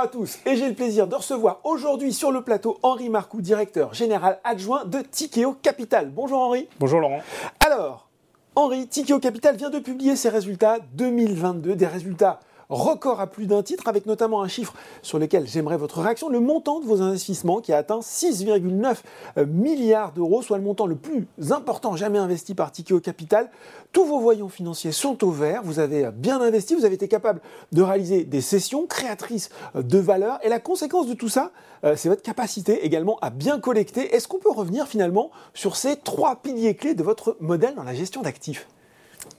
à 0.00 0.08
tous 0.08 0.38
et 0.46 0.56
j'ai 0.56 0.66
le 0.66 0.74
plaisir 0.74 1.06
de 1.06 1.14
recevoir 1.14 1.60
aujourd'hui 1.62 2.14
sur 2.14 2.32
le 2.32 2.40
plateau 2.40 2.78
Henri 2.82 3.10
Marcoux, 3.10 3.42
directeur 3.42 3.92
général 3.92 4.38
adjoint 4.44 4.86
de 4.86 5.00
Tikeo 5.00 5.52
Capital. 5.60 6.10
Bonjour 6.10 6.40
Henri. 6.40 6.68
Bonjour 6.78 7.00
Laurent. 7.00 7.20
Alors, 7.60 8.08
Henri, 8.56 8.88
Tikeo 8.88 9.18
Capital 9.18 9.56
vient 9.56 9.68
de 9.68 9.78
publier 9.78 10.16
ses 10.16 10.30
résultats 10.30 10.78
2022, 10.94 11.76
des 11.76 11.86
résultats 11.86 12.40
record 12.70 13.20
à 13.20 13.26
plus 13.26 13.46
d'un 13.46 13.62
titre, 13.62 13.88
avec 13.88 14.06
notamment 14.06 14.42
un 14.42 14.48
chiffre 14.48 14.74
sur 15.02 15.18
lequel 15.18 15.46
j'aimerais 15.46 15.76
votre 15.76 16.00
réaction, 16.00 16.28
le 16.28 16.40
montant 16.40 16.80
de 16.80 16.86
vos 16.86 17.02
investissements 17.02 17.60
qui 17.60 17.72
a 17.72 17.78
atteint 17.78 18.00
6,9 18.00 18.96
euh, 19.36 19.46
milliards 19.46 20.12
d'euros, 20.12 20.42
soit 20.42 20.56
le 20.56 20.64
montant 20.64 20.86
le 20.86 20.96
plus 20.96 21.26
important 21.50 21.96
jamais 21.96 22.18
investi 22.18 22.54
par 22.54 22.72
Tikeo 22.72 23.00
Capital. 23.00 23.50
Tous 23.92 24.04
vos 24.04 24.20
voyants 24.20 24.48
financiers 24.48 24.92
sont 24.92 25.22
au 25.24 25.30
vert, 25.30 25.62
vous 25.64 25.80
avez 25.80 26.10
bien 26.12 26.40
investi, 26.40 26.74
vous 26.74 26.84
avez 26.84 26.94
été 26.94 27.08
capable 27.08 27.40
de 27.72 27.82
réaliser 27.82 28.24
des 28.24 28.40
sessions 28.40 28.86
créatrices 28.86 29.50
euh, 29.76 29.82
de 29.82 29.98
valeur, 29.98 30.38
et 30.42 30.48
la 30.48 30.60
conséquence 30.60 31.06
de 31.06 31.14
tout 31.14 31.28
ça, 31.28 31.50
euh, 31.84 31.94
c'est 31.96 32.08
votre 32.08 32.22
capacité 32.22 32.84
également 32.84 33.18
à 33.20 33.30
bien 33.30 33.58
collecter. 33.58 34.14
Est-ce 34.14 34.28
qu'on 34.28 34.38
peut 34.38 34.50
revenir 34.50 34.86
finalement 34.86 35.30
sur 35.54 35.76
ces 35.76 35.96
trois 35.96 36.36
piliers 36.36 36.74
clés 36.74 36.94
de 36.94 37.02
votre 37.02 37.36
modèle 37.40 37.74
dans 37.74 37.84
la 37.84 37.94
gestion 37.94 38.22
d'actifs? 38.22 38.66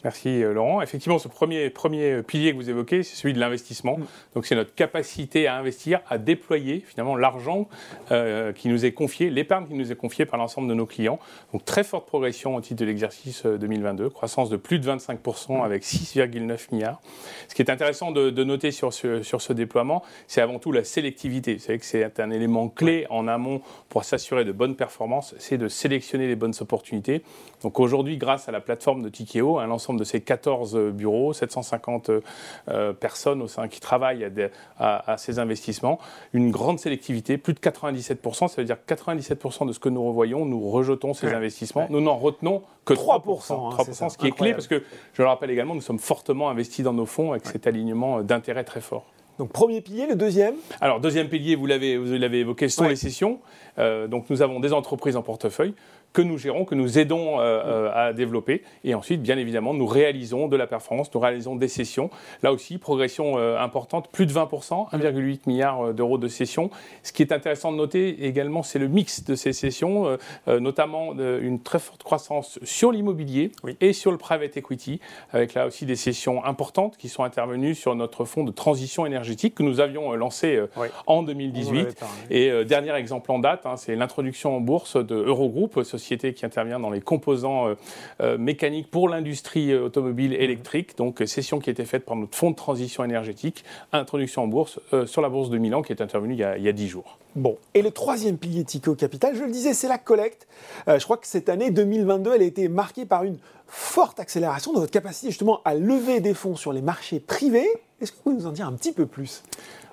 Merci 0.03 0.43
euh, 0.43 0.53
Laurent. 0.53 0.81
Effectivement, 0.81 1.19
ce 1.19 1.27
premier, 1.27 1.69
premier 1.69 2.23
pilier 2.23 2.51
que 2.51 2.55
vous 2.55 2.69
évoquez, 2.69 3.03
c'est 3.03 3.15
celui 3.15 3.33
de 3.33 3.39
l'investissement. 3.39 3.97
Mm. 3.97 4.05
Donc 4.35 4.45
c'est 4.45 4.55
notre 4.55 4.73
capacité 4.73 5.47
à 5.47 5.55
investir, 5.57 6.01
à 6.09 6.17
déployer 6.17 6.79
finalement 6.79 7.15
l'argent 7.15 7.67
euh, 8.11 8.51
qui 8.51 8.67
nous 8.69 8.85
est 8.85 8.93
confié, 8.93 9.29
l'épargne 9.29 9.67
qui 9.67 9.73
nous 9.73 9.91
est 9.91 9.95
confiée 9.95 10.25
par 10.25 10.39
l'ensemble 10.39 10.67
de 10.67 10.73
nos 10.73 10.85
clients. 10.85 11.19
Donc 11.53 11.65
très 11.65 11.83
forte 11.83 12.07
progression 12.07 12.55
au 12.55 12.61
titre 12.61 12.79
de 12.79 12.85
l'exercice 12.85 13.45
2022, 13.45 14.05
euh, 14.05 14.09
croissance 14.09 14.49
de 14.49 14.57
plus 14.57 14.79
de 14.79 14.89
25% 14.89 15.59
mm. 15.59 15.61
avec 15.61 15.83
6,9 15.83 16.67
milliards. 16.71 17.01
Ce 17.47 17.55
qui 17.55 17.61
est 17.61 17.69
intéressant 17.69 18.11
de, 18.11 18.43
noter 18.43 18.71
sur 18.71 18.93
ce, 18.93 19.21
sur 19.21 19.41
ce 19.41 19.53
déploiement, 19.53 20.03
c'est 20.27 20.41
avant 20.41 20.57
tout 20.57 20.71
la 20.71 20.83
sélectivité. 20.83 21.55
Vous 21.55 21.59
savez 21.59 21.79
que 21.79 21.85
c'est 21.85 22.19
un 22.19 22.31
élément 22.31 22.69
clé 22.69 23.05
en 23.09 23.27
amont 23.27 23.61
pour 23.89 24.03
s'assurer 24.03 24.45
de 24.45 24.51
bonnes 24.51 24.75
performances, 24.75 25.35
c'est 25.37 25.57
de 25.57 25.67
sélectionner 25.67 26.27
les 26.27 26.35
bonnes 26.35 26.53
opportunités. 26.59 27.23
Donc 27.61 27.79
aujourd'hui, 27.79 28.17
grâce 28.17 28.49
à 28.49 28.51
la 28.51 28.61
plateforme 28.61 29.03
de 29.03 29.09
Tikeo, 29.09 29.59
un 29.59 29.69
l'ensemble 29.71 29.99
de 29.99 30.03
ces 30.03 30.21
14 30.21 30.75
euh, 30.75 30.91
bureaux, 30.91 31.33
750 31.33 32.09
euh, 32.09 32.93
personnes 32.93 33.41
au 33.41 33.47
sein 33.47 33.67
qui 33.67 33.79
travaillent 33.79 34.29
à, 34.77 35.15
ces 35.17 35.39
investissements. 35.39 35.99
Une 36.33 36.51
grande 36.51 36.79
sélectivité, 36.79 37.37
plus 37.37 37.53
de 37.53 37.59
97%, 37.59 38.47
ça 38.47 38.55
veut 38.57 38.65
dire 38.65 38.77
97% 38.87 39.67
de 39.67 39.73
ce 39.73 39.79
que 39.79 39.89
nous 39.89 40.05
revoyons, 40.05 40.45
nous 40.45 40.69
rejetons 40.69 41.13
ces 41.13 41.33
investissements. 41.33 41.87
Nous 41.89 42.01
n'en 42.01 42.17
retenons 42.17 42.61
que 42.85 42.93
3%. 42.93 43.21
3%, 43.21 44.03
hein, 44.03 44.09
ce 44.09 44.17
qui 44.17 44.27
est 44.27 44.31
clé 44.31 44.53
parce 44.53 44.67
que, 44.67 44.83
je 45.13 45.21
le 45.21 45.27
rappelle 45.27 45.49
également, 45.49 45.75
nous 45.75 45.81
sommes 45.81 45.99
fortement 45.99 46.49
investis 46.49 46.83
dans 46.83 46.93
nos 46.93 47.05
fonds 47.05 47.31
avec 47.31 47.45
cet 47.45 47.67
alignement 47.67 48.21
d'intérêt 48.21 48.63
très 48.63 48.81
fort. 48.81 49.05
Donc 49.41 49.51
premier 49.51 49.81
pilier, 49.81 50.05
le 50.05 50.15
deuxième? 50.15 50.53
Alors 50.81 50.99
deuxième 50.99 51.27
pilier, 51.27 51.55
vous 51.55 51.65
l'avez, 51.65 51.97
vous 51.97 52.13
l'avez 52.13 52.41
évoqué, 52.41 52.69
sont 52.69 52.87
les 52.87 52.95
sessions. 52.95 53.39
Euh, 53.79 54.07
donc 54.07 54.29
nous 54.29 54.41
avons 54.41 54.59
des 54.59 54.71
entreprises 54.71 55.15
en 55.15 55.23
portefeuille 55.23 55.73
que 56.13 56.21
nous 56.21 56.37
gérons, 56.37 56.65
que 56.65 56.75
nous 56.75 56.99
aidons 56.99 57.39
euh, 57.39 57.43
euh, 57.43 57.91
à 57.93 58.13
développer. 58.13 58.63
Et 58.83 58.93
ensuite, 58.93 59.21
bien 59.21 59.37
évidemment, 59.37 59.73
nous 59.73 59.85
réalisons 59.85 60.47
de 60.47 60.57
la 60.57 60.67
performance, 60.67 61.13
nous 61.13 61.19
réalisons 61.19 61.55
des 61.55 61.67
sessions. 61.67 62.09
Là 62.43 62.51
aussi, 62.51 62.77
progression 62.77 63.37
euh, 63.37 63.57
importante, 63.57 64.09
plus 64.11 64.25
de 64.25 64.33
20%, 64.33 64.91
1,8 64.91 65.39
milliard 65.47 65.93
d'euros 65.93 66.17
de 66.17 66.27
sessions. 66.27 66.69
Ce 67.03 67.13
qui 67.13 67.23
est 67.23 67.31
intéressant 67.31 67.71
de 67.71 67.77
noter 67.77 68.25
également, 68.25 68.63
c'est 68.63 68.79
le 68.79 68.87
mix 68.87 69.23
de 69.23 69.35
ces 69.35 69.53
sessions, 69.53 70.17
notamment 70.47 71.13
une 71.13 71.61
très 71.61 71.79
forte 71.79 72.03
croissance 72.03 72.59
sur 72.63 72.91
l'immobilier 72.91 73.51
et 73.79 73.93
sur 73.93 74.11
le 74.11 74.17
private 74.17 74.57
equity, 74.57 74.99
avec 75.31 75.53
là 75.53 75.65
aussi 75.67 75.85
des 75.85 75.95
sessions 75.95 76.43
importantes 76.45 76.97
qui 76.97 77.09
sont 77.09 77.23
intervenues 77.23 77.75
sur 77.75 77.95
notre 77.95 78.25
fonds 78.25 78.43
de 78.43 78.51
transition 78.51 79.05
énergétique 79.05 79.55
que 79.55 79.63
nous 79.63 79.79
avions 79.79 80.13
lancé 80.13 80.61
en 81.07 81.23
2018. 81.23 82.03
Et 82.29 82.65
dernier 82.65 82.93
exemple 82.93 83.31
en 83.31 83.39
date, 83.39 83.65
hein, 83.65 83.77
c'est 83.77 83.95
l'introduction 83.95 84.55
en 84.55 84.61
bourse 84.61 84.95
de 84.97 85.15
Eurogroup, 85.15 85.83
société 86.01 86.33
qui 86.33 86.45
intervient 86.45 86.79
dans 86.79 86.89
les 86.89 86.99
composants 86.99 87.67
euh, 87.67 87.75
euh, 88.21 88.37
mécaniques 88.37 88.89
pour 88.89 89.07
l'industrie 89.07 89.71
euh, 89.71 89.85
automobile 89.85 90.33
électrique. 90.33 90.97
Donc, 90.97 91.23
session 91.25 91.59
qui 91.59 91.69
a 91.69 91.71
été 91.71 91.85
faite 91.85 92.05
par 92.05 92.15
notre 92.17 92.35
fonds 92.35 92.51
de 92.51 92.55
transition 92.55 93.03
énergétique, 93.03 93.63
introduction 93.93 94.43
en 94.43 94.47
bourse 94.47 94.79
sur 95.05 95.21
la 95.21 95.29
bourse 95.29 95.49
de 95.49 95.57
Milan 95.57 95.81
qui 95.81 95.93
est 95.93 96.01
intervenue 96.01 96.33
il 96.33 96.39
y 96.39 96.43
a, 96.43 96.57
il 96.57 96.71
10 96.71 96.87
jours. 96.87 97.17
Bon, 97.35 97.57
et 97.73 97.81
le 97.81 97.91
troisième 97.91 98.37
pilier 98.37 98.63
Tico 98.63 98.95
Capital, 98.95 99.35
je 99.35 99.43
le 99.43 99.51
disais, 99.51 99.73
c'est 99.73 99.87
la 99.87 99.97
collecte. 99.97 100.47
je 100.87 101.03
crois 101.03 101.17
que 101.17 101.27
cette 101.27 101.47
année 101.47 101.71
2022, 101.71 102.33
elle 102.35 102.41
a 102.41 102.45
été 102.45 102.67
marquée 102.67 103.05
par 103.05 103.23
une 103.23 103.37
forte 103.71 104.19
accélération 104.19 104.73
de 104.73 104.79
votre 104.79 104.91
capacité 104.91 105.27
justement 105.27 105.61
à 105.63 105.73
lever 105.73 106.19
des 106.19 106.33
fonds 106.33 106.55
sur 106.55 106.73
les 106.73 106.81
marchés 106.81 107.19
privés. 107.19 107.67
Est-ce 108.01 108.11
que 108.11 108.17
vous 108.17 108.23
pouvez 108.23 108.35
nous 108.35 108.47
en 108.47 108.51
dire 108.51 108.67
un 108.67 108.73
petit 108.73 108.91
peu 108.91 109.05
plus? 109.05 109.43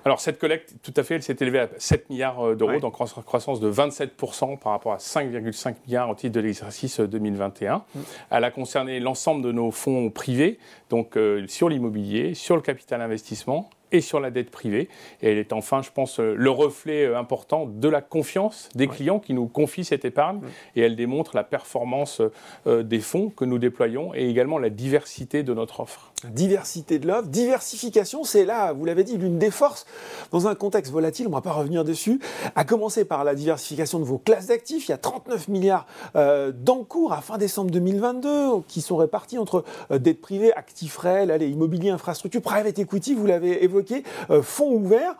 Alors 0.03 0.19
cette 0.19 0.37
collecte, 0.37 0.75
tout 0.81 0.93
à 0.97 1.03
fait, 1.03 1.15
elle 1.15 1.23
s'est 1.23 1.37
élevée 1.39 1.59
à 1.59 1.69
7 1.77 2.09
milliards 2.09 2.45
euh, 2.45 2.55
d'euros, 2.55 2.79
donc 2.79 2.93
croissance 2.93 3.59
de 3.59 3.71
27% 3.71 4.57
par 4.59 4.73
rapport 4.73 4.93
à 4.93 4.97
5,5 4.97 5.75
milliards 5.85 6.09
au 6.09 6.15
titre 6.15 6.33
de 6.33 6.39
l'exercice 6.41 6.99
2021. 6.99 7.73
Euh, 7.73 7.77
mm. 7.77 8.03
Elle 8.31 8.43
a 8.43 8.51
concerné 8.51 8.99
l'ensemble 8.99 9.43
de 9.43 9.51
nos 9.51 9.71
fonds 9.71 10.09
privés, 10.09 10.59
donc 10.89 11.15
euh, 11.17 11.45
sur 11.47 11.69
l'immobilier, 11.69 12.33
sur 12.33 12.55
le 12.55 12.61
capital 12.61 13.01
investissement 13.01 13.69
et 13.91 14.01
sur 14.01 14.19
la 14.19 14.31
dette 14.31 14.51
privée. 14.51 14.89
Et 15.21 15.31
elle 15.31 15.37
est 15.37 15.53
enfin, 15.53 15.81
je 15.81 15.89
pense, 15.91 16.19
le 16.19 16.49
reflet 16.49 17.13
important 17.13 17.65
de 17.65 17.87
la 17.87 18.01
confiance 18.01 18.69
des 18.75 18.87
clients 18.87 19.19
qui 19.19 19.33
nous 19.33 19.47
confient 19.47 19.85
cette 19.85 20.05
épargne. 20.05 20.41
Et 20.75 20.81
elle 20.81 20.95
démontre 20.95 21.35
la 21.35 21.43
performance 21.43 22.21
des 22.65 22.99
fonds 22.99 23.29
que 23.29 23.45
nous 23.45 23.57
déployons 23.57 24.13
et 24.13 24.29
également 24.29 24.59
la 24.59 24.69
diversité 24.69 25.43
de 25.43 25.53
notre 25.53 25.79
offre. 25.79 26.11
Diversité 26.25 26.99
de 26.99 27.07
l'offre, 27.07 27.29
diversification, 27.29 28.25
c'est 28.25 28.43
là, 28.43 28.73
vous 28.73 28.83
l'avez 28.83 29.05
dit, 29.05 29.17
l'une 29.17 29.39
des 29.39 29.51
forces 29.51 29.85
dans 30.31 30.47
un 30.47 30.55
contexte 30.55 30.91
volatile, 30.91 31.27
on 31.27 31.29
ne 31.29 31.35
va 31.35 31.41
pas 31.41 31.53
revenir 31.53 31.85
dessus, 31.85 32.19
à 32.55 32.65
commencer 32.65 33.05
par 33.05 33.23
la 33.23 33.35
diversification 33.35 33.99
de 33.99 34.03
vos 34.03 34.17
classes 34.17 34.47
d'actifs. 34.47 34.87
Il 34.87 34.91
y 34.91 34.93
a 34.93 34.97
39 34.97 35.47
milliards 35.47 35.87
euh, 36.17 36.51
d'encours 36.51 37.13
à 37.13 37.21
fin 37.21 37.37
décembre 37.37 37.71
2022 37.71 38.61
qui 38.67 38.81
sont 38.81 38.97
répartis 38.97 39.37
entre 39.37 39.63
euh, 39.91 39.97
dettes 39.97 40.19
privées, 40.19 40.53
actifs 40.53 40.97
réels, 40.97 41.31
allez, 41.31 41.47
immobilier, 41.47 41.89
infrastructure, 41.89 42.41
private 42.41 42.77
equity, 42.79 43.15
vous 43.15 43.25
l'avez 43.25 43.63
évoqué, 43.63 44.03
euh, 44.29 44.41
fonds 44.41 44.73
ouverts. 44.73 45.15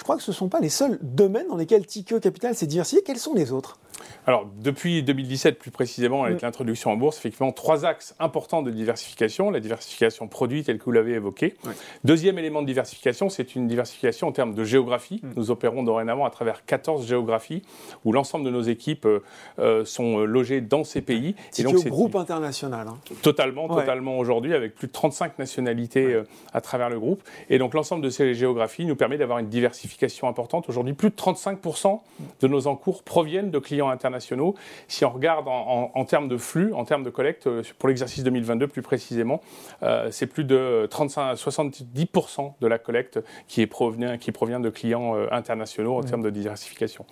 Je 0.00 0.02
crois 0.02 0.16
que 0.16 0.22
ce 0.22 0.30
ne 0.30 0.34
sont 0.34 0.48
pas 0.48 0.60
les 0.60 0.70
seuls 0.70 0.98
domaines 1.02 1.48
dans 1.48 1.58
lesquels 1.58 1.84
Tikeo 1.84 2.20
Capital 2.20 2.54
s'est 2.54 2.66
diversifié. 2.66 3.02
Quels 3.02 3.18
sont 3.18 3.34
les 3.34 3.52
autres? 3.52 3.78
Alors, 4.26 4.46
depuis 4.58 5.02
2017, 5.02 5.58
plus 5.58 5.70
précisément, 5.70 6.24
avec 6.24 6.40
mm. 6.40 6.46
l'introduction 6.46 6.90
en 6.90 6.96
bourse, 6.96 7.18
effectivement, 7.18 7.52
trois 7.52 7.84
axes 7.84 8.14
importants 8.18 8.62
de 8.62 8.70
diversification. 8.70 9.50
La 9.50 9.60
diversification 9.60 10.26
produit, 10.26 10.64
telle 10.64 10.78
que 10.78 10.84
vous 10.84 10.92
l'avez 10.92 11.12
évoqué. 11.12 11.54
Deuxième 12.02 12.38
élément 12.38 12.62
de 12.62 12.66
diversification, 12.66 13.28
c'est 13.28 13.54
une 13.54 13.66
diversification 13.66 14.28
en 14.28 14.32
termes 14.32 14.54
de 14.54 14.64
géographie. 14.64 15.20
Mm. 15.22 15.32
Nous 15.36 15.50
opérons 15.50 15.82
dorénavant 15.82 16.24
à 16.24 16.30
travers 16.30 16.64
14 16.64 17.06
géographies 17.06 17.60
où 18.06 18.12
l'ensemble 18.12 18.46
de 18.46 18.50
nos 18.50 18.62
équipes 18.62 19.04
euh, 19.04 19.22
euh, 19.58 19.84
sont 19.84 20.20
euh, 20.20 20.24
logées 20.24 20.62
dans 20.62 20.84
ces 20.84 21.02
pays. 21.02 21.34
C'est 21.50 21.66
un 21.66 21.72
groupe 21.72 22.16
international. 22.16 22.88
Hein. 22.88 22.98
Totalement, 23.20 23.68
totalement 23.68 24.18
aujourd'hui, 24.18 24.54
avec 24.54 24.76
plus 24.76 24.86
de 24.86 24.92
35 24.92 25.38
nationalités 25.38 26.22
à 26.54 26.62
travers 26.62 26.88
le 26.88 26.98
groupe. 26.98 27.22
Et 27.50 27.58
donc, 27.58 27.74
l'ensemble 27.74 28.02
de 28.02 28.08
ces 28.08 28.32
géographies 28.32 28.86
nous 28.86 28.96
permet 28.96 29.18
d'avoir 29.18 29.38
une 29.40 29.48
diversification 29.48 29.89
importante. 30.24 30.68
Aujourd'hui, 30.68 30.94
plus 30.94 31.10
de 31.10 31.14
35% 31.14 32.00
de 32.40 32.48
nos 32.48 32.66
encours 32.66 33.02
proviennent 33.02 33.50
de 33.50 33.58
clients 33.58 33.88
internationaux. 33.88 34.54
Si 34.88 35.04
on 35.04 35.10
regarde 35.10 35.46
en, 35.48 36.04
termes 36.04 36.28
de 36.28 36.36
flux, 36.36 36.72
en 36.72 36.84
termes 36.84 37.04
de 37.04 37.10
collecte, 37.10 37.46
euh, 37.46 37.62
pour 37.78 37.88
l'exercice 37.88 38.24
2022 38.24 38.68
plus 38.68 38.82
précisément, 38.82 39.40
euh, 39.82 40.08
c'est 40.10 40.26
plus 40.26 40.44
de 40.44 40.86
35 40.90 41.22
à 41.22 41.34
70% 41.34 42.54
de 42.60 42.66
la 42.66 42.78
collecte 42.78 43.20
qui, 43.48 43.62
est 43.62 43.66
provient, 43.66 44.18
qui 44.18 44.32
provient 44.32 44.60
de 44.60 44.70
clients 44.70 45.16
euh, 45.16 45.26
internationaux 45.30 45.96
en 45.96 46.02
termes 46.02 46.22
de 46.22 46.30
diversification. 46.30 47.04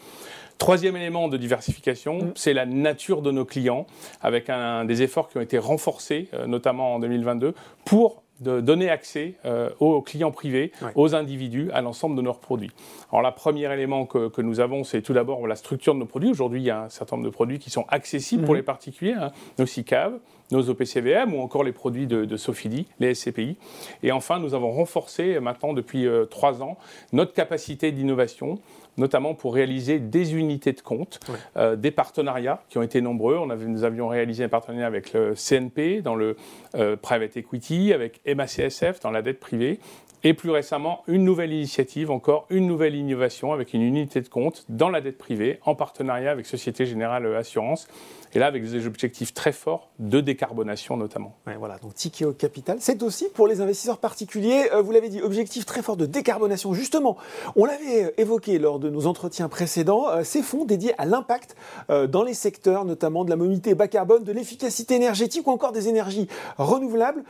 Troisième 0.58 0.96
élément 0.96 1.28
de 1.28 1.36
diversification, 1.36 2.18
mm. 2.18 2.32
c'est 2.34 2.52
la 2.52 2.66
nature 2.66 3.22
de 3.22 3.30
nos 3.30 3.44
clients, 3.44 3.86
avec 4.20 4.50
un, 4.50 4.84
des 4.84 5.02
efforts 5.02 5.28
qui 5.28 5.38
ont 5.38 5.42
été 5.42 5.58
renforcés, 5.58 6.28
notamment 6.46 6.94
en 6.94 6.98
2022, 6.98 7.54
pour 7.84 8.22
de 8.40 8.60
donner 8.60 8.90
accès 8.90 9.34
euh, 9.44 9.70
aux 9.80 10.00
clients 10.02 10.30
privés, 10.30 10.72
aux 10.94 11.14
individus, 11.14 11.70
à 11.72 11.80
l'ensemble 11.80 12.16
de 12.16 12.22
nos 12.22 12.32
produits. 12.32 12.70
Alors, 13.10 13.22
le 13.22 13.34
premier 13.34 13.72
élément 13.72 14.06
que, 14.06 14.28
que 14.28 14.42
nous 14.42 14.60
avons, 14.60 14.84
c'est 14.84 15.02
tout 15.02 15.12
d'abord 15.12 15.46
la 15.46 15.56
structure 15.56 15.94
de 15.94 16.00
nos 16.00 16.06
produits. 16.06 16.30
Aujourd'hui, 16.30 16.60
il 16.60 16.64
y 16.64 16.70
a 16.70 16.82
un 16.82 16.88
certain 16.88 17.16
nombre 17.16 17.28
de 17.28 17.32
produits 17.32 17.58
qui 17.58 17.70
sont 17.70 17.84
accessibles 17.88 18.44
pour 18.44 18.54
mhm. 18.54 18.60
les 18.60 18.64
particuliers, 18.64 19.14
hein. 19.14 19.32
nos 19.58 19.66
SICAV, 19.66 20.18
nos 20.50 20.68
OPCVM 20.70 21.34
ou 21.34 21.40
encore 21.40 21.64
les 21.64 21.72
produits 21.72 22.06
de, 22.06 22.24
de 22.24 22.36
Sofidi, 22.36 22.86
les 23.00 23.14
SCPI. 23.14 23.56
Et 24.02 24.12
enfin, 24.12 24.38
nous 24.38 24.54
avons 24.54 24.72
renforcé 24.72 25.38
maintenant 25.40 25.72
depuis 25.72 26.06
euh, 26.06 26.24
trois 26.24 26.62
ans 26.62 26.78
notre 27.12 27.32
capacité 27.32 27.92
d'innovation 27.92 28.58
notamment 28.96 29.32
pour 29.32 29.54
réaliser 29.54 30.00
des 30.00 30.34
unités 30.34 30.72
de 30.72 30.80
compte, 30.80 31.20
euh, 31.56 31.76
des 31.76 31.92
partenariats 31.92 32.64
qui 32.68 32.78
ont 32.78 32.82
été 32.82 33.00
nombreux. 33.00 33.36
On 33.36 33.48
avait, 33.48 33.66
nous 33.66 33.84
avions 33.84 34.08
réalisé 34.08 34.42
un 34.42 34.48
partenariat 34.48 34.88
avec 34.88 35.12
le 35.12 35.34
CNP 35.36 36.02
dans 36.02 36.16
le 36.16 36.36
private 37.00 37.36
equity, 37.36 37.92
avec 37.92 38.20
MACSF 38.26 38.98
dans 39.00 39.12
la 39.12 39.22
dette 39.22 39.38
privée. 39.38 39.78
Et 40.24 40.34
plus 40.34 40.50
récemment, 40.50 41.02
une 41.06 41.24
nouvelle 41.24 41.52
initiative, 41.52 42.10
encore 42.10 42.46
une 42.50 42.66
nouvelle 42.66 42.96
innovation 42.96 43.52
avec 43.52 43.72
une 43.72 43.82
unité 43.82 44.20
de 44.20 44.28
compte 44.28 44.64
dans 44.68 44.88
la 44.88 45.00
dette 45.00 45.16
privée 45.16 45.60
en 45.64 45.76
partenariat 45.76 46.32
avec 46.32 46.46
Société 46.46 46.86
Générale 46.86 47.36
Assurance. 47.36 47.86
Et 48.34 48.38
là, 48.38 48.46
avec 48.46 48.68
des 48.68 48.86
objectifs 48.86 49.32
très 49.32 49.52
forts 49.52 49.90
de 49.98 50.20
décarbonation 50.20 50.96
notamment. 50.96 51.36
voilà, 51.58 51.78
donc 51.78 51.94
Tikeo 51.94 52.32
Capital, 52.32 52.78
c'est 52.80 53.02
aussi 53.02 53.28
pour 53.32 53.46
les 53.46 53.60
investisseurs 53.60 53.98
particuliers, 53.98 54.68
euh, 54.72 54.82
vous 54.82 54.92
l'avez 54.92 55.08
dit, 55.08 55.22
objectif 55.22 55.64
très 55.64 55.82
fort 55.82 55.96
de 55.96 56.04
décarbonation. 56.04 56.74
Justement, 56.74 57.16
on 57.56 57.64
l'avait 57.64 58.04
euh, 58.04 58.20
évoqué 58.20 58.58
lors 58.58 58.80
de 58.80 58.90
nos 58.90 59.06
entretiens 59.06 59.48
précédents, 59.48 60.08
euh, 60.08 60.24
ces 60.24 60.42
fonds 60.42 60.64
dédiés 60.64 60.94
à 60.98 61.06
l'impact 61.06 61.56
dans 62.08 62.22
les 62.22 62.34
secteurs, 62.34 62.84
notamment 62.84 63.24
de 63.24 63.30
la 63.30 63.36
mobilité 63.36 63.74
bas 63.74 63.88
carbone, 63.88 64.24
de 64.24 64.32
l'efficacité 64.32 64.94
énergétique 64.94 65.46
ou 65.46 65.50
encore 65.50 65.72
des 65.72 65.88
énergies 65.88 66.28
renouvelables. 66.58 67.24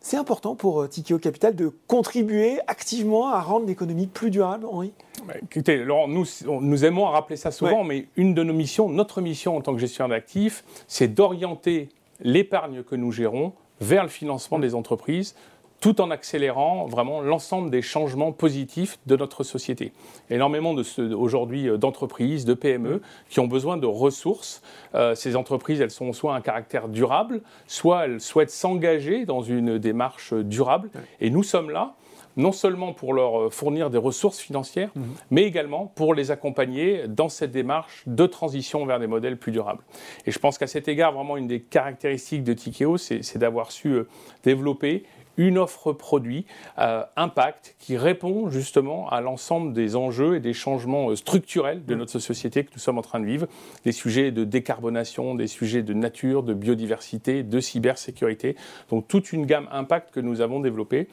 C'est 0.00 0.16
important 0.16 0.54
pour 0.54 0.82
euh, 0.82 0.88
Tikeo 0.88 1.18
Capital 1.18 1.56
de 1.56 1.72
contribuer 1.86 2.60
activement 2.66 3.28
à 3.28 3.40
rendre 3.40 3.66
l'économie 3.66 4.06
plus 4.06 4.30
durable, 4.30 4.66
Henri. 4.66 4.92
Bah, 5.26 5.34
Écoutez, 5.42 5.78
Laurent, 5.78 6.06
nous, 6.06 6.24
nous 6.46 6.84
aimons 6.84 7.06
rappeler 7.06 7.36
ça 7.36 7.50
souvent, 7.50 7.82
mais 7.82 8.06
une 8.16 8.34
de 8.34 8.42
nos 8.42 8.52
missions, 8.52 8.88
notre 8.88 9.20
mission 9.20 9.56
en 9.56 9.60
tant 9.60 9.72
que 9.72 9.80
gestionnaire 9.80 10.16
d'actifs, 10.16 10.64
c'est 10.86 11.08
d'orienter 11.08 11.88
l'épargne 12.20 12.82
que 12.82 12.94
nous 12.94 13.10
gérons 13.10 13.52
vers 13.80 14.02
le 14.02 14.08
financement 14.08 14.58
des 14.58 14.74
entreprises 14.74 15.34
tout 15.80 16.00
en 16.00 16.10
accélérant 16.10 16.86
vraiment 16.86 17.20
l'ensemble 17.20 17.70
des 17.70 17.82
changements 17.82 18.32
positifs 18.32 18.98
de 19.06 19.16
notre 19.16 19.44
société. 19.44 19.92
Énormément 20.30 20.74
aujourd'hui 21.14 21.68
euh, 21.68 21.76
d'entreprises, 21.76 22.44
de 22.44 22.54
PME 22.54 23.02
qui 23.28 23.40
ont 23.40 23.46
besoin 23.46 23.76
de 23.76 23.86
ressources. 23.86 24.62
Euh, 24.94 25.14
ces 25.14 25.36
entreprises, 25.36 25.80
elles 25.80 25.90
sont 25.90 26.12
soit 26.12 26.34
un 26.34 26.40
caractère 26.40 26.88
durable, 26.88 27.42
soit 27.66 28.06
elles 28.06 28.20
souhaitent 28.20 28.50
s'engager 28.50 29.24
dans 29.24 29.42
une 29.42 29.78
démarche 29.78 30.32
durable. 30.34 30.90
Et 31.20 31.30
nous 31.30 31.42
sommes 31.42 31.70
là 31.70 31.94
non 32.36 32.52
seulement 32.52 32.92
pour 32.92 33.14
leur 33.14 33.40
euh, 33.40 33.50
fournir 33.50 33.90
des 33.90 33.98
ressources 33.98 34.38
financières, 34.38 34.90
mhm. 34.94 35.04
mais 35.30 35.44
également 35.44 35.86
pour 35.94 36.14
les 36.14 36.30
accompagner 36.30 37.08
dans 37.08 37.28
cette 37.28 37.50
démarche 37.50 38.02
de 38.06 38.26
transition 38.26 38.84
vers 38.84 38.98
des 38.98 39.06
modèles 39.06 39.38
plus 39.38 39.52
durables. 39.52 39.82
Et 40.26 40.30
je 40.30 40.38
pense 40.38 40.58
qu'à 40.58 40.66
cet 40.66 40.88
égard, 40.88 41.12
vraiment, 41.12 41.36
une 41.36 41.46
des 41.46 41.60
caractéristiques 41.60 42.44
de 42.44 42.52
Tikeo, 42.52 42.98
c'est 42.98 43.38
d'avoir 43.38 43.72
su 43.72 44.02
développer 44.44 45.04
une 45.36 45.58
offre 45.58 45.92
produit 45.92 46.46
euh, 46.78 47.02
impact 47.16 47.76
qui 47.78 47.96
répond 47.96 48.48
justement 48.50 49.08
à 49.08 49.20
l'ensemble 49.20 49.72
des 49.72 49.96
enjeux 49.96 50.36
et 50.36 50.40
des 50.40 50.52
changements 50.52 51.10
euh, 51.10 51.16
structurels 51.16 51.84
de 51.84 51.94
notre 51.94 52.18
société 52.18 52.64
que 52.64 52.70
nous 52.74 52.80
sommes 52.80 52.98
en 52.98 53.02
train 53.02 53.20
de 53.20 53.26
vivre, 53.26 53.46
des 53.84 53.92
sujets 53.92 54.30
de 54.30 54.44
décarbonation, 54.44 55.34
des 55.34 55.46
sujets 55.46 55.82
de 55.82 55.94
nature, 55.94 56.42
de 56.42 56.54
biodiversité, 56.54 57.42
de 57.42 57.60
cybersécurité. 57.60 58.56
Donc 58.90 59.08
toute 59.08 59.32
une 59.32 59.46
gamme 59.46 59.68
impact 59.72 60.12
que 60.12 60.20
nous 60.20 60.40
avons 60.40 60.60
développée. 60.60 61.08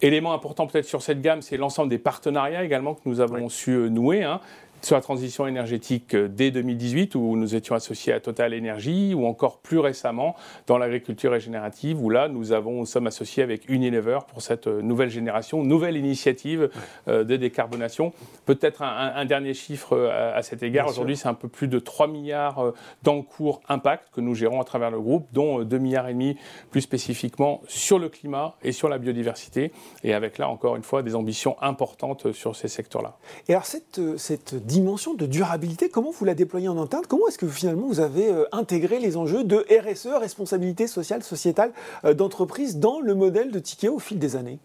Élément 0.00 0.32
important 0.32 0.68
peut-être 0.68 0.84
sur 0.84 1.02
cette 1.02 1.20
gamme, 1.20 1.42
c'est 1.42 1.56
l'ensemble 1.56 1.88
des 1.90 1.98
partenariats 1.98 2.62
également 2.62 2.94
que 2.94 3.00
nous 3.06 3.20
avons 3.20 3.48
su 3.48 3.72
euh, 3.72 3.88
nouer. 3.88 4.22
Hein 4.22 4.40
sur 4.82 4.96
la 4.96 5.02
transition 5.02 5.46
énergétique 5.46 6.14
euh, 6.14 6.28
dès 6.28 6.50
2018, 6.50 7.14
où 7.14 7.36
nous 7.36 7.54
étions 7.54 7.74
associés 7.74 8.12
à 8.12 8.20
Total 8.20 8.54
Energy, 8.54 9.14
ou 9.14 9.26
encore 9.26 9.58
plus 9.58 9.78
récemment 9.78 10.36
dans 10.66 10.78
l'agriculture 10.78 11.32
régénérative, 11.32 12.02
où 12.02 12.10
là, 12.10 12.28
nous, 12.28 12.52
avons, 12.52 12.80
nous 12.80 12.86
sommes 12.86 13.06
associés 13.06 13.42
avec 13.42 13.68
Unilever 13.68 14.18
pour 14.28 14.42
cette 14.42 14.66
euh, 14.66 14.82
nouvelle 14.82 15.10
génération, 15.10 15.62
nouvelle 15.64 15.96
initiative 15.96 16.70
euh, 17.08 17.24
de 17.24 17.36
décarbonation. 17.36 18.12
Peut-être 18.46 18.82
un, 18.82 19.24
dernier 19.24 19.52
chiffre 19.52 20.08
à, 20.08 20.42
cet 20.42 20.62
égard. 20.62 20.88
Aujourd'hui, 20.88 21.16
c'est 21.16 21.28
un 21.28 21.34
peu 21.34 21.48
plus 21.48 21.68
de 21.68 21.78
3 21.78 22.06
milliards 22.06 22.72
d'encours 23.02 23.60
impact 23.68 24.08
que 24.14 24.22
nous 24.22 24.34
gérons 24.34 24.60
à 24.60 24.64
travers 24.64 24.90
le 24.90 25.00
groupe, 25.00 25.26
dont 25.32 25.62
2 25.62 25.78
milliards 25.78 26.08
et 26.08 26.14
demi 26.14 26.36
plus 26.70 26.80
spécifiquement 26.80 27.60
sur 27.68 27.98
le 27.98 28.08
climat 28.08 28.54
et 28.62 28.72
sur 28.72 28.88
la 28.88 28.96
biodiversité, 28.96 29.72
et 30.02 30.14
avec 30.14 30.38
là, 30.38 30.48
encore 30.48 30.76
une 30.76 30.82
fois, 30.82 31.02
des 31.02 31.14
ambitions 31.14 31.60
importantes 31.60 32.32
sur 32.32 32.56
ces 32.56 32.68
secteurs-là. 32.68 33.18
Et 33.48 33.52
alors, 33.52 33.66
cette, 33.66 34.00
cette 34.16 34.54
dimension 34.68 35.14
de 35.14 35.26
durabilité, 35.26 35.88
comment 35.88 36.12
vous 36.12 36.24
la 36.24 36.34
déployez 36.34 36.68
en 36.68 36.78
interne? 36.78 37.04
Comment 37.08 37.26
est-ce 37.26 37.38
que 37.38 37.48
finalement 37.48 37.88
vous 37.88 37.98
avez 37.98 38.30
euh, 38.30 38.44
intégré 38.52 39.00
les 39.00 39.16
enjeux 39.16 39.42
de 39.42 39.66
RSE, 39.68 40.06
responsabilité 40.20 40.86
sociale, 40.86 41.24
sociétale 41.24 41.72
euh, 42.04 42.14
d'entreprise 42.14 42.76
dans 42.76 43.00
le 43.00 43.14
modèle 43.16 43.50
de 43.50 43.58
Tikeo 43.58 43.96
au 43.96 43.98
fil 43.98 44.18
des 44.20 44.36
années? 44.36 44.60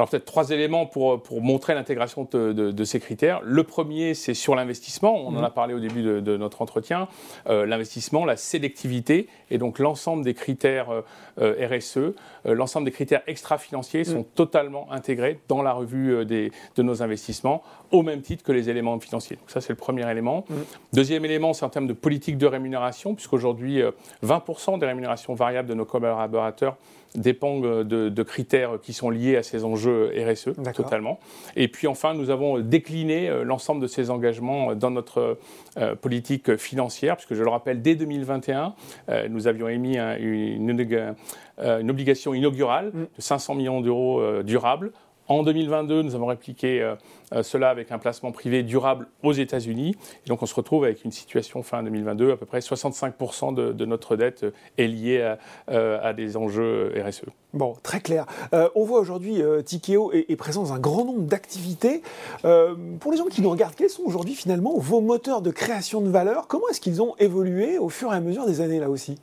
Alors 0.00 0.08
peut-être 0.08 0.24
trois 0.24 0.48
éléments 0.48 0.86
pour, 0.86 1.22
pour 1.22 1.42
montrer 1.42 1.74
l'intégration 1.74 2.26
de, 2.32 2.84
ces 2.84 3.00
critères. 3.00 3.42
Le 3.44 3.64
premier, 3.64 4.14
c'est 4.14 4.32
sur 4.32 4.54
l'investissement. 4.54 5.14
On 5.14 5.36
en 5.36 5.42
a 5.42 5.50
mmh. 5.50 5.52
parlé 5.52 5.74
au 5.74 5.78
début 5.78 6.02
de, 6.02 6.36
notre 6.38 6.62
entretien. 6.62 7.06
Euh, 7.50 7.66
l'investissement, 7.66 8.24
la 8.24 8.38
sélectivité 8.38 9.28
et 9.50 9.58
donc 9.58 9.78
l'ensemble 9.78 10.24
des 10.24 10.32
critères 10.32 10.88
euh, 10.88 11.02
euh, 11.42 11.68
RSE, 11.70 12.14
l'ensemble 12.46 12.86
des 12.86 12.92
critères 12.92 13.20
extra-financiers 13.26 14.04
sont 14.04 14.20
mmh. 14.20 14.34
totalement 14.34 14.90
intégrés 14.90 15.38
dans 15.48 15.60
la 15.60 15.72
revue 15.74 16.24
des, 16.24 16.50
de 16.76 16.82
nos 16.82 17.02
investissements 17.02 17.62
au 17.90 18.02
même 18.02 18.22
titre 18.22 18.42
que 18.42 18.52
les 18.52 18.70
éléments 18.70 18.98
financiers. 19.00 19.36
Donc 19.36 19.50
ça, 19.50 19.60
c'est 19.60 19.74
le 19.74 19.76
premier 19.76 20.10
élément. 20.10 20.46
Mmh. 20.48 20.54
Deuxième 20.94 21.26
élément, 21.26 21.52
c'est 21.52 21.66
en 21.66 21.68
termes 21.68 21.86
de 21.86 21.92
politique 21.92 22.38
de 22.38 22.46
rémunération, 22.46 23.14
puisqu'aujourd'hui, 23.14 23.82
20% 24.24 24.78
des 24.78 24.86
rémunérations 24.86 25.34
variables 25.34 25.68
de 25.68 25.74
nos 25.74 25.84
collaborateurs 25.84 26.78
dépendent 27.14 27.84
de, 27.84 28.22
critères 28.22 28.78
qui 28.80 28.92
sont 28.92 29.10
liés 29.10 29.36
à 29.36 29.42
ces 29.42 29.64
enjeux 29.64 30.12
RSE 30.16 30.50
totalement. 30.74 31.18
Et 31.56 31.68
puis 31.68 31.86
enfin, 31.86 32.14
nous 32.14 32.30
avons 32.30 32.58
décliné 32.58 33.28
euh, 33.28 33.44
l'ensemble 33.44 33.80
de 33.80 33.86
ces 33.86 34.10
engagements 34.10 34.74
dans 34.74 34.90
notre 34.90 35.38
euh, 35.78 35.94
politique 35.96 36.56
financière, 36.56 37.16
puisque 37.16 37.34
je 37.34 37.42
le 37.42 37.48
rappelle, 37.48 37.82
dès 37.82 37.94
2021, 37.94 38.74
euh, 39.08 39.28
nous 39.28 39.46
avions 39.46 39.68
émis 39.68 39.98
une, 39.98 40.70
une, 40.70 41.90
obligation 41.90 42.34
inaugurale 42.34 42.90
mm. 42.92 43.00
de 43.16 43.22
500 43.22 43.54
millions 43.54 43.80
d'euros 43.80 44.42
durables 44.42 44.92
en 45.30 45.44
2022, 45.44 46.02
nous 46.02 46.16
avons 46.16 46.26
répliqué 46.26 46.82
euh, 46.82 46.96
euh, 47.32 47.44
cela 47.44 47.70
avec 47.70 47.92
un 47.92 47.98
placement 47.98 48.32
privé 48.32 48.64
durable 48.64 49.06
aux 49.22 49.32
États-Unis. 49.32 49.94
Et 50.26 50.28
donc 50.28 50.42
on 50.42 50.46
se 50.46 50.54
retrouve 50.56 50.82
avec 50.82 51.04
une 51.04 51.12
situation 51.12 51.62
fin 51.62 51.84
2022, 51.84 52.32
à 52.32 52.36
peu 52.36 52.46
près 52.46 52.58
65% 52.58 53.54
de, 53.54 53.84
notre 53.84 54.16
dette 54.16 54.44
est 54.76 54.88
liée 54.88 55.36
euh, 55.70 55.98
à, 56.02 56.12
des 56.14 56.36
enjeux 56.36 56.92
RSE. 57.00 57.26
Bon, 57.54 57.76
très 57.82 58.00
clair. 58.00 58.26
on 58.74 58.84
voit 58.84 59.00
aujourd'hui 59.00 59.42
Tikeo 59.64 60.12
est, 60.12 60.36
présent 60.36 60.62
dans 60.62 60.72
un 60.72 60.78
grand 60.78 61.04
nombre 61.04 61.22
d'activités. 61.22 62.02
pour 62.42 63.12
les 63.12 63.18
gens 63.18 63.26
qui 63.26 63.42
nous 63.42 63.50
regardent, 63.50 63.74
quels 63.74 63.90
sont 63.90 64.04
aujourd'hui 64.04 64.34
finalement 64.34 64.78
vos 64.78 65.00
moteurs 65.00 65.42
de 65.42 65.50
création 65.50 66.00
de 66.00 66.08
valeur? 66.08 66.48
Comment 66.48 66.68
est-ce 66.70 66.80
qu'ils 66.80 67.02
ont 67.02 67.14
évolué 67.18 67.78
au 67.78 67.88
fur 67.88 68.12
et 68.12 68.16
à 68.16 68.20
mesure 68.20 68.46
des 68.46 68.60
années 68.60 68.80
là 68.80 68.90
aussi? 68.90 69.18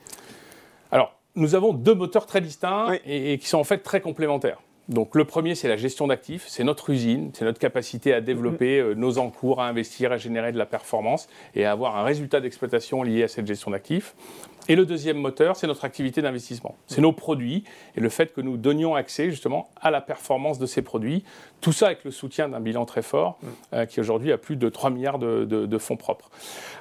Alors, 0.92 1.13
nous 1.36 1.56
avons 1.56 1.74
deux 1.74 1.95
moteurs 1.95 2.25
très 2.25 2.42
distincts 2.42 2.98
et 3.06 3.38
qui 3.38 3.48
sont 3.48 3.59
en 3.59 3.63
fait 3.65 3.80
très 3.80 4.01
complémentaires. 4.01 4.59
Donc 4.89 5.16
le 5.16 5.25
premier, 5.25 5.54
c'est 5.56 5.68
la 5.68 5.75
gestion 5.75 6.07
d'actifs, 6.07 6.45
c'est 6.48 6.63
notre 6.63 6.89
usine, 6.89 7.31
c'est 7.34 7.44
notre 7.44 7.60
capacité 7.60 8.13
à 8.13 8.22
développer 8.22 8.80
euh, 8.80 8.94
nos 8.94 9.18
encours, 9.18 9.62
à 9.62 9.68
investir, 9.68 10.12
à 10.13 10.18
générer 10.18 10.54
de 10.54 10.57
la 10.57 10.66
performance 10.66 11.28
et 11.56 11.66
à 11.66 11.71
avoir 11.71 11.97
un 11.97 12.04
résultat 12.04 12.40
d'exploitation 12.40 13.04
lié 13.04 13.23
à 13.23 13.28
cette 13.28 13.45
gestion 13.47 13.71
d'actifs. 13.71 14.16
Et 14.69 14.76
le 14.76 14.85
deuxième 14.85 15.18
moteur, 15.18 15.56
c'est 15.56 15.68
notre 15.68 15.85
activité 15.85 16.21
d'investissement. 16.21 16.76
C'est 16.88 17.02
nos 17.02 17.14
produits 17.14 17.64
et 17.95 18.02
le 18.02 18.09
fait 18.09 18.33
que 18.33 18.42
nous 18.42 18.57
donnions 18.57 18.95
accès 18.95 19.30
justement 19.30 19.69
à 19.80 19.92
la 19.92 20.02
performance 20.02 20.59
de 20.59 20.66
ces 20.66 20.81
produits. 20.81 21.23
Tout 21.62 21.71
ça 21.71 21.88
avec 21.88 22.04
le 22.04 22.12
soutien 22.12 22.50
d'un 22.50 22.59
bilan 22.59 22.85
très 22.85 23.02
fort 23.02 23.40
mhm. 23.42 23.50
euh, 23.73 23.85
qui 23.85 24.00
aujourd'hui 24.00 24.31
a 24.31 24.38
plus 24.38 24.56
de 24.56 24.69
3 24.69 24.90
milliards 24.90 25.19
de, 25.19 25.78
fonds 25.78 25.95
propres. 25.95 26.30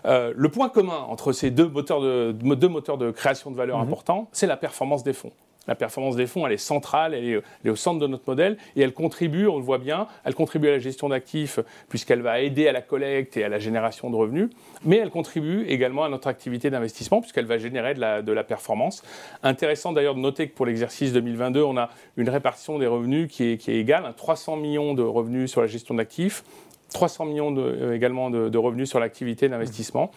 Euh, 0.04 0.32
le 0.34 0.48
point 0.48 0.68
commun 0.68 0.98
entre 1.08 1.32
ces 1.32 1.50
deux 1.50 1.68
moteurs 1.68 2.00
de, 2.00 2.32
deux 2.32 2.68
moteurs 2.68 2.98
de 2.98 3.10
création 3.10 3.50
de 3.50 3.56
valeur 3.56 3.78
mhm. 3.78 3.84
importants, 3.84 4.28
c'est 4.32 4.46
la 4.46 4.56
performance 4.56 5.04
des 5.04 5.12
fonds. 5.12 5.32
La 5.68 5.74
performance 5.74 6.16
des 6.16 6.26
fonds, 6.26 6.46
elle 6.46 6.52
est 6.52 6.56
centrale, 6.58 7.14
elle 7.14 7.42
est, 7.64 7.68
au 7.68 7.76
centre 7.76 7.98
de 7.98 8.06
notre 8.06 8.24
modèle 8.26 8.56
et 8.76 8.82
elle 8.82 8.92
contribue, 8.92 9.46
on 9.46 9.56
le 9.56 9.64
voit 9.64 9.78
bien, 9.78 10.06
elle 10.24 10.34
contribue 10.34 10.68
à 10.68 10.72
la 10.72 10.78
gestion 10.78 11.08
d'actifs 11.08 11.58
puisqu'elle 11.88 12.22
va 12.22 12.40
aider 12.40 12.68
à 12.68 12.72
la 12.72 12.82
collecte 12.82 13.36
et 13.36 13.44
à 13.44 13.48
la 13.48 13.58
génération 13.58 14.10
de 14.10 14.16
revenus, 14.16 14.48
mais 14.84 14.96
elle 14.96 15.10
contribue 15.10 15.64
également 15.68 16.04
à 16.04 16.08
notre 16.08 16.28
activité 16.28 16.70
d'investissement 16.70 17.20
puisqu'elle 17.20 17.46
va 17.46 17.58
générer 17.58 17.94
de 17.94 18.32
la, 18.32 18.44
performance. 18.44 19.02
Intéressant 19.42 19.92
d'ailleurs 19.92 20.14
de 20.14 20.20
noter 20.20 20.48
que 20.48 20.54
pour 20.54 20.66
l'exercice 20.66 21.12
2022, 21.12 21.62
on 21.62 21.76
a 21.76 21.90
une 22.16 22.28
répartition 22.28 22.78
des 22.78 22.86
revenus 22.86 23.28
qui 23.30 23.44
est, 23.44 23.68
égale, 23.68 24.14
300 24.16 24.56
millions 24.56 24.94
de 24.94 25.02
revenus 25.02 25.50
sur 25.50 25.60
la 25.60 25.66
gestion 25.66 25.94
d'actifs, 25.94 26.44
300 26.92 27.26
millions 27.26 27.54
euh, 27.56 27.94
également 27.94 28.30
de, 28.30 28.58
revenus 28.58 28.88
sur 28.88 29.00
l'activité 29.00 29.48
d'investissement. 29.48 30.10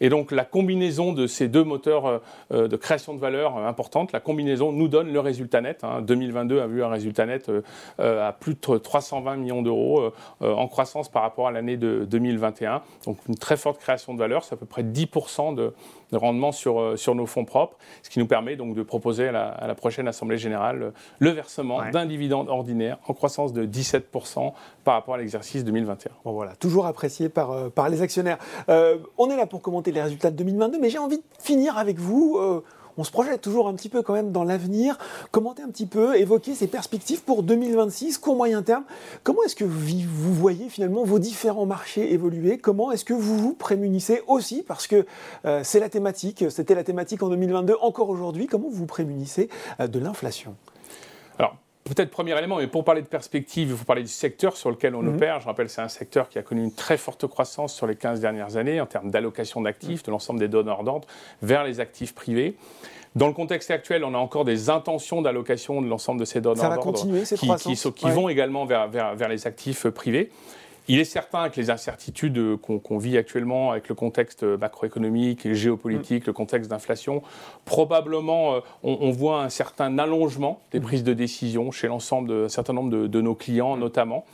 Et 0.00 0.08
donc 0.08 0.32
la 0.32 0.44
combinaison 0.44 1.12
de 1.12 1.26
ces 1.26 1.48
deux 1.48 1.64
moteurs 1.64 2.06
euh, 2.06 2.18
euh, 2.52 2.68
de 2.68 2.76
création 2.76 3.14
de 3.14 3.20
valeur 3.20 3.56
euh, 3.56 3.66
importante, 3.66 4.12
la 4.12 4.20
combinaison 4.20 4.72
nous 4.72 4.88
donne 4.88 5.12
le 5.12 5.20
résultat 5.20 5.60
net. 5.60 5.84
2022 6.02 6.58
hein. 6.58 6.64
a 6.64 6.66
vu 6.66 6.82
un 6.82 6.88
résultat 6.88 7.26
net 7.26 7.50
à 7.98 8.32
plus 8.38 8.54
de 8.54 8.78
320 8.78 9.36
millions 9.36 9.62
d'euros 9.62 10.12
en 10.40 10.68
croissance 10.68 11.08
par 11.08 11.22
rapport 11.22 11.48
à 11.48 11.52
l'année 11.52 11.76
de 11.76 12.06
2021. 12.08 12.82
Donc 13.04 13.18
une 13.28 13.34
très 13.36 13.56
forte 13.56 13.78
création 13.78 14.14
de 14.14 14.18
valeur, 14.18 14.44
c'est 14.44 14.54
à 14.54 14.58
peu 14.58 14.66
près 14.66 14.82
10% 14.82 15.54
de, 15.54 15.72
de 16.12 16.16
rendement 16.16 16.52
sur, 16.52 16.98
sur 16.98 17.14
nos 17.14 17.26
fonds 17.26 17.44
propres, 17.44 17.76
ce 18.02 18.10
qui 18.10 18.18
nous 18.18 18.26
permet 18.26 18.56
donc 18.56 18.74
de 18.74 18.82
proposer 18.82 19.28
à 19.28 19.66
la, 19.66 19.74
prochaine 19.74 20.08
Assemblée 20.08 20.38
générale 20.38 20.92
le 21.18 21.30
versement 21.30 21.90
d'un 21.90 22.06
dividende 22.06 22.48
ordinaire 22.48 22.98
en 23.06 23.14
croissance 23.14 23.52
de 23.52 23.64
17% 23.64 24.52
par 24.84 24.94
rapport 24.94 25.14
à 25.14 25.18
l'exercice 25.18 25.64
2021. 25.64 26.12
Bon 26.24 26.32
voilà, 26.32 26.54
toujours 26.56 26.86
apprécié 26.86 27.28
par, 27.28 27.70
par 27.70 27.88
les 27.88 28.02
actionnaires. 28.02 28.38
on 28.68 29.30
est 29.30 29.36
là 29.36 29.46
pour 29.46 29.62
commenter 29.62 29.92
les 29.92 30.02
résultats 30.02 30.30
de 30.30 30.36
2022, 30.36 30.78
mais 30.80 30.90
j'ai 30.90 30.98
envie 30.98 31.18
de 31.18 31.22
finir 31.38 31.78
avec 31.78 31.98
vous. 31.98 32.38
Euh, 32.38 32.62
on 33.00 33.04
se 33.04 33.10
projette 33.10 33.40
toujours 33.40 33.66
un 33.66 33.74
petit 33.74 33.88
peu 33.88 34.02
quand 34.02 34.12
même 34.12 34.30
dans 34.30 34.44
l'avenir. 34.44 34.98
Commentez 35.30 35.62
un 35.62 35.68
petit 35.68 35.86
peu, 35.86 36.16
évoquez 36.16 36.54
ces 36.54 36.66
perspectives 36.66 37.22
pour 37.22 37.42
2026, 37.42 38.18
court 38.18 38.36
moyen 38.36 38.62
terme. 38.62 38.84
Comment 39.24 39.42
est-ce 39.42 39.56
que 39.56 39.64
vous 39.64 40.34
voyez 40.34 40.68
finalement 40.68 41.02
vos 41.02 41.18
différents 41.18 41.64
marchés 41.64 42.12
évoluer? 42.12 42.58
Comment 42.58 42.92
est-ce 42.92 43.06
que 43.06 43.14
vous 43.14 43.38
vous 43.38 43.54
prémunissez 43.54 44.22
aussi? 44.26 44.62
Parce 44.62 44.86
que 44.86 45.06
euh, 45.46 45.62
c'est 45.64 45.80
la 45.80 45.88
thématique, 45.88 46.44
c'était 46.50 46.74
la 46.74 46.84
thématique 46.84 47.22
en 47.22 47.30
2022, 47.30 47.76
encore 47.80 48.10
aujourd'hui. 48.10 48.46
Comment 48.46 48.68
vous 48.68 48.76
vous 48.76 48.86
prémunissez 48.86 49.48
euh, 49.80 49.86
de 49.86 49.98
l'inflation? 49.98 50.54
Alors, 51.38 51.56
Peut-être 51.84 52.10
premier 52.10 52.36
élément, 52.36 52.58
mais 52.58 52.66
pour 52.66 52.84
parler 52.84 53.00
de 53.02 53.06
perspective, 53.06 53.70
il 53.70 53.76
faut 53.76 53.84
parler 53.84 54.02
du 54.02 54.08
secteur 54.08 54.56
sur 54.56 54.70
lequel 54.70 54.94
on 54.94 55.02
mhm. 55.02 55.16
opère. 55.16 55.40
Je 55.40 55.46
rappelle, 55.46 55.70
c'est 55.70 55.80
un 55.80 55.88
secteur 55.88 56.28
qui 56.28 56.38
a 56.38 56.42
connu 56.42 56.62
une 56.62 56.74
très 56.74 56.96
forte 56.96 57.26
croissance 57.26 57.74
sur 57.74 57.86
les 57.86 57.96
15 57.96 58.20
dernières 58.20 58.56
années 58.56 58.80
en 58.80 58.86
termes 58.86 59.10
d'allocation 59.10 59.62
d'actifs 59.62 60.02
de 60.02 60.10
l'ensemble 60.10 60.40
des 60.40 60.48
donneurs 60.48 60.84
d'ordre 60.84 61.08
vers 61.42 61.64
les 61.64 61.80
actifs 61.80 62.14
privés. 62.14 62.56
Dans 63.16 63.26
le 63.26 63.32
contexte 63.32 63.70
actuel, 63.70 64.04
on 64.04 64.14
a 64.14 64.18
encore 64.18 64.44
des 64.44 64.70
intentions 64.70 65.20
d'allocation 65.20 65.82
de 65.82 65.88
l'ensemble 65.88 66.20
de 66.20 66.24
ces 66.24 66.40
donneurs 66.40 66.74
d'ordre 66.74 67.02
qui, 67.34 67.74
qui, 67.74 68.10
vont 68.10 68.28
également 68.28 68.66
vers, 68.66 68.88
vers, 68.88 69.16
vers 69.16 69.28
les 69.28 69.46
actifs 69.46 69.88
privés. 69.88 70.30
Il 70.92 70.98
est 70.98 71.04
certain 71.04 71.50
que 71.50 71.60
les 71.60 71.70
incertitudes 71.70 72.56
qu'on 72.56 72.98
vit 72.98 73.16
actuellement 73.16 73.70
avec 73.70 73.88
le 73.88 73.94
contexte 73.94 74.42
macroéconomique 74.42 75.46
et 75.46 75.54
géopolitique, 75.54 76.26
le 76.26 76.32
contexte 76.32 76.68
d'inflation, 76.68 77.22
probablement 77.64 78.54
euh, 78.54 78.60
on, 78.82 79.12
voit 79.12 79.40
un 79.40 79.50
certain 79.50 80.00
allongement 80.00 80.62
des 80.72 80.80
prises 80.80 81.04
de 81.04 81.12
décision 81.12 81.70
chez 81.70 81.86
l'ensemble 81.86 82.28
d'un 82.28 82.48
certain 82.48 82.72
nombre 82.72 82.90
de, 82.90 83.20
nos 83.20 83.36
clients 83.36 83.76
notamment. 83.76 84.24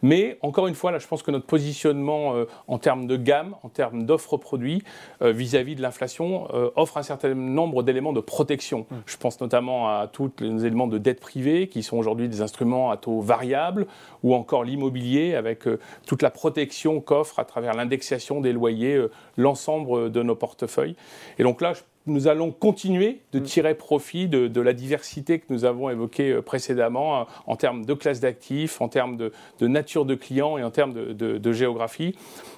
Mais 0.00 0.38
encore 0.40 0.68
une 0.68 0.74
fois, 0.74 0.90
là, 0.90 0.98
je 0.98 1.06
pense 1.06 1.22
que 1.22 1.30
notre 1.30 1.44
positionnement 1.44 2.34
euh, 2.34 2.46
en 2.66 2.78
termes 2.78 3.06
de 3.06 3.18
gamme, 3.18 3.54
en 3.62 3.68
termes 3.68 4.06
d'offres 4.06 4.38
produits 4.38 4.82
euh, 5.20 5.32
vis-à-vis 5.32 5.74
de 5.74 5.82
l'inflation 5.82 6.48
offre 6.76 6.96
un 6.96 7.02
certain 7.02 7.34
nombre 7.34 7.82
d'éléments 7.82 8.14
de 8.14 8.20
protection. 8.20 8.86
Je 9.04 9.18
pense 9.18 9.38
notamment 9.42 9.88
à 9.88 10.08
tous 10.10 10.32
les 10.40 10.64
éléments 10.64 10.86
de 10.86 10.96
dette 10.96 11.20
privée 11.20 11.68
qui 11.68 11.82
sont 11.82 11.98
aujourd'hui 11.98 12.30
des 12.30 12.40
instruments 12.40 12.90
à 12.90 12.96
taux 12.96 13.20
variable 13.20 13.86
ou 14.22 14.34
encore 14.34 14.64
l'immobilier 14.64 15.34
avec 15.34 15.66
toute 16.06 16.22
la 16.22 16.30
protection 16.30 17.00
qu'offre 17.00 17.38
à 17.38 17.44
travers 17.44 17.74
l'indexation 17.74 18.40
des 18.40 18.52
loyers 18.52 18.94
euh, 18.94 19.10
l'ensemble 19.36 20.10
de 20.10 20.22
nos 20.22 20.36
portefeuilles. 20.36 20.96
Et 21.38 21.42
donc 21.42 21.60
là, 21.60 21.74
nous 22.06 22.28
allons 22.28 22.52
continuer 22.52 23.20
de 23.32 23.40
mm. 23.40 23.42
tirer 23.42 23.74
profit 23.74 24.28
de, 24.28 24.60
la 24.60 24.72
diversité 24.72 25.40
que 25.40 25.46
nous 25.50 25.64
avons 25.64 25.90
évoquée 25.90 26.30
euh, 26.30 26.42
précédemment 26.42 27.20
euh, 27.20 27.24
en 27.46 27.56
termes 27.56 27.84
de 27.84 27.94
classe 27.94 28.20
d'actifs, 28.20 28.80
en 28.80 28.88
termes 28.88 29.16
de, 29.16 29.32
nature 29.60 30.04
de 30.04 30.14
clients 30.14 30.56
et 30.56 30.62
en 30.62 30.70
termes 30.70 30.94
de, 30.94 31.52
géographie. 31.52 32.14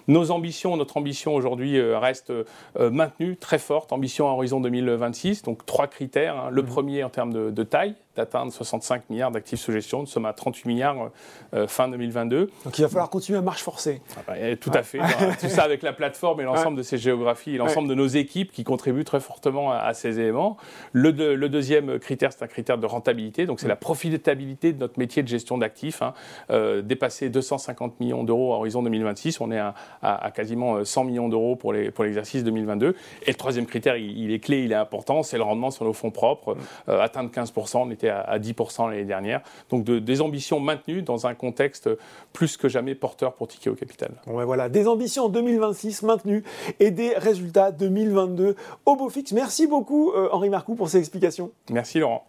Nos 0.07 0.31
ambitions, 0.31 0.76
notre 0.76 0.97
ambition 0.97 1.35
aujourd'hui 1.35 1.81
reste 1.81 2.33
maintenue, 2.78 3.37
très 3.37 3.59
forte, 3.59 3.93
ambition 3.93 4.28
à 4.28 4.33
horizon 4.33 4.61
2026, 4.61 5.43
donc 5.43 5.64
trois 5.67 5.87
critères. 5.87 6.37
Hein. 6.37 6.49
Le 6.50 6.62
mm. 6.62 6.67
premier 6.67 7.05
en 7.05 7.11
termes 7.11 7.52
de, 7.52 7.62
taille, 7.62 7.95
d'atteindre 8.18 8.52
65 8.52 9.08
milliards 9.10 9.30
d'actifs 9.30 9.60
sous 9.60 9.72
gestion. 9.72 10.00
Nous 10.00 10.06
sommes 10.06 10.26
à 10.26 10.32
38 10.32 10.68
milliards 10.68 11.10
euh, 11.54 11.66
fin 11.66 11.88
2022. 11.88 12.50
Donc 12.64 12.78
il 12.78 12.82
va 12.82 12.88
falloir 12.88 13.10
continuer 13.10 13.38
à 13.38 13.42
marche 13.42 13.62
forcée. 13.62 14.02
Ah 14.16 14.20
bah, 14.26 14.34
eh, 14.38 14.56
tout 14.56 14.70
à 14.75 14.82
fait. 14.82 14.98
tout 15.40 15.48
ça 15.48 15.62
avec 15.62 15.82
la 15.82 15.92
plateforme 15.92 16.40
et 16.40 16.44
l'ensemble 16.44 16.76
de 16.76 16.82
ces 16.82 16.98
géographies 16.98 17.54
et 17.54 17.58
l'ensemble 17.58 17.88
de 17.88 17.94
nos 17.94 18.06
équipes 18.06 18.52
qui 18.52 18.64
contribuent 18.64 19.04
très 19.04 19.20
fortement 19.20 19.72
à, 19.72 19.94
ces 19.94 20.20
éléments. 20.20 20.56
Le, 20.92 21.10
le 21.34 21.48
deuxième 21.48 21.98
critère, 21.98 22.32
c'est 22.32 22.42
un 22.42 22.48
critère 22.48 22.78
de 22.78 22.87
rentabilité. 22.87 23.46
Donc 23.46 23.60
c'est 23.60 23.68
la 23.68 23.76
profitabilité 23.76 24.72
de 24.72 24.78
notre 24.78 24.98
métier 24.98 25.22
de 25.22 25.28
gestion 25.28 25.58
d'actifs. 25.58 26.02
Hein. 26.02 26.14
Euh, 26.50 26.82
dépasser 26.82 27.30
250 27.30 28.00
millions 28.00 28.25
d'euros 28.25 28.52
à 28.52 28.56
horizon 28.56 28.82
2026. 28.82 29.40
On 29.40 29.50
est 29.52 29.58
à, 29.58 29.75
à, 30.02 30.30
quasiment 30.30 30.84
100 30.84 31.04
millions 31.04 31.28
d'euros 31.28 31.56
pour 31.56 31.72
l'exercice 31.72 32.42
pour 32.42 32.50
2022. 32.50 32.96
Et 33.22 33.30
le 33.30 33.34
troisième 33.34 33.66
critère, 33.66 33.96
il, 33.96 34.32
est 34.32 34.38
clé, 34.40 34.64
il 34.64 34.72
est 34.72 34.76
important, 34.76 35.22
c'est 35.22 35.37
le 35.37 35.42
rendement 35.42 35.70
sur 35.70 35.84
nos 35.84 35.92
fonds 35.92 36.10
propres. 36.10 36.56
Euh, 36.88 37.00
atteindre 37.00 37.30
15%, 37.30 37.78
on 37.78 37.90
était 37.90 38.08
à, 38.09 38.38
10% 38.38 38.91
l'année 38.91 39.05
dernière. 39.05 39.43
Donc 39.71 39.85
des 39.85 40.21
ambitions 40.21 40.61
maintenues 40.61 41.03
dans 41.03 41.27
un 41.27 41.35
contexte 41.35 41.88
plus 42.33 42.57
que 42.57 42.69
jamais 42.69 42.95
porteur 42.95 43.35
pour 43.35 43.49
Tikeo 43.49 43.75
Capital. 43.75 44.12
Bon, 44.27 44.45
voilà, 44.45 44.69
des 44.69 44.88
ambitions 44.88 45.25
en 45.25 45.29
2026 45.29 46.03
maintenues 46.03 46.45
et 46.81 46.91
des 46.91 47.15
résultats 47.15 47.73
2022 47.73 48.57
au 48.87 48.97
beau 48.97 49.09
fixe. 49.09 49.33
Merci 49.33 49.67
beaucoup 49.67 50.12
euh, 50.12 50.29
Henri 50.33 50.50
Marcoux 50.50 50.75
pour 50.75 50.88
ces 50.88 50.99
explications. 50.99 51.50
Merci 51.71 51.99
Laurent. 51.99 52.27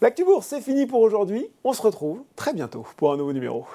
L'actu 0.00 0.24
c'est 0.40 0.60
fini 0.60 0.86
pour 0.86 1.00
aujourd'hui. 1.00 1.46
On 1.62 1.72
se 1.72 1.82
retrouve 1.82 2.22
très 2.34 2.52
bientôt 2.52 2.84
pour 2.96 3.12
un 3.12 3.16
nouveau 3.16 3.32
numéro. 3.32 3.66